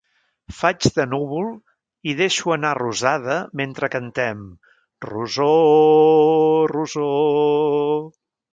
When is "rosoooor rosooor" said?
5.11-8.13